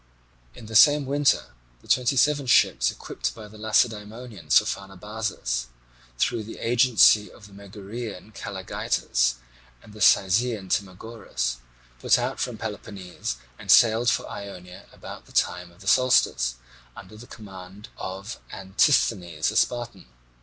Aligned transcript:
In 0.55 0.65
the 0.65 0.75
same 0.75 1.05
winter 1.05 1.53
the 1.83 1.87
twenty 1.87 2.15
seven 2.17 2.47
ships 2.47 2.89
equipped 2.89 3.35
by 3.35 3.47
the 3.47 3.59
Lacedaemonians 3.59 4.57
for 4.57 4.65
Pharnabazus 4.65 5.67
through 6.17 6.41
the 6.43 6.57
agency 6.57 7.31
of 7.31 7.45
the 7.45 7.53
Megarian 7.53 8.31
Calligeitus, 8.33 9.35
and 9.83 9.93
the 9.93 10.01
Cyzicene 10.01 10.69
Timagoras, 10.69 11.57
put 11.99 12.17
out 12.17 12.39
from 12.39 12.57
Peloponnese 12.57 13.37
and 13.59 13.69
sailed 13.69 14.09
for 14.09 14.27
Ionia 14.27 14.87
about 14.91 15.27
the 15.27 15.31
time 15.31 15.71
of 15.71 15.81
the 15.81 15.87
solstice, 15.87 16.55
under 16.95 17.15
the 17.15 17.27
command 17.27 17.89
of 17.95 18.39
Antisthenes, 18.51 19.51
a 19.51 19.55
Spartan. 19.55 20.07